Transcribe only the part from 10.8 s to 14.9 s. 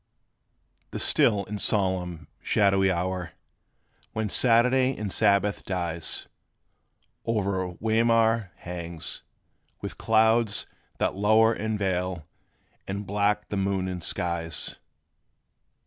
that lower And veil in black the moon and skies.